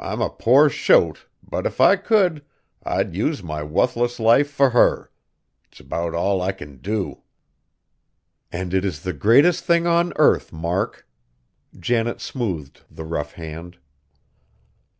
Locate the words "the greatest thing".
9.04-9.86